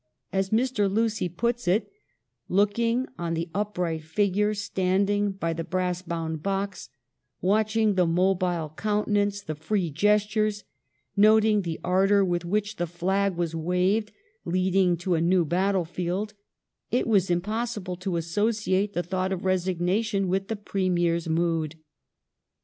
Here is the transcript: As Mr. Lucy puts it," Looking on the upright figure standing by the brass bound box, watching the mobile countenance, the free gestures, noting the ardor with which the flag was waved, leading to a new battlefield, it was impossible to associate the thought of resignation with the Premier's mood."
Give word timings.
As 0.33 0.49
Mr. 0.49 0.91
Lucy 0.91 1.29
puts 1.29 1.67
it," 1.67 1.87
Looking 2.59 3.05
on 3.19 3.35
the 3.35 3.51
upright 3.53 4.03
figure 4.03 4.55
standing 4.55 5.33
by 5.33 5.53
the 5.53 5.63
brass 5.63 6.01
bound 6.01 6.41
box, 6.41 6.89
watching 7.39 7.93
the 7.93 8.07
mobile 8.07 8.73
countenance, 8.75 9.43
the 9.43 9.53
free 9.53 9.91
gestures, 9.91 10.63
noting 11.15 11.61
the 11.61 11.79
ardor 11.83 12.25
with 12.25 12.43
which 12.43 12.77
the 12.77 12.87
flag 12.87 13.35
was 13.35 13.53
waved, 13.53 14.11
leading 14.43 14.97
to 14.97 15.13
a 15.13 15.21
new 15.21 15.45
battlefield, 15.45 16.33
it 16.89 17.05
was 17.05 17.29
impossible 17.29 17.95
to 17.97 18.17
associate 18.17 18.93
the 18.93 19.03
thought 19.03 19.31
of 19.31 19.45
resignation 19.45 20.27
with 20.27 20.47
the 20.47 20.55
Premier's 20.55 21.29
mood." 21.29 21.75